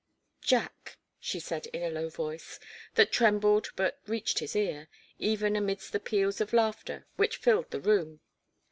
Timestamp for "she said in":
1.19-1.83